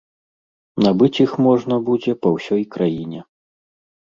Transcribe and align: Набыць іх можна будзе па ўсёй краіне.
Набыць 0.83 1.21
іх 1.25 1.31
можна 1.49 1.75
будзе 1.91 2.17
па 2.25 2.33
ўсёй 2.37 2.63
краіне. 2.79 3.21